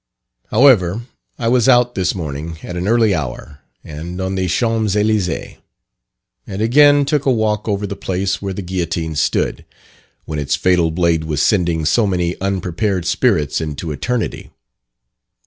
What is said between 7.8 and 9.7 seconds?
the place where the guillotine stood,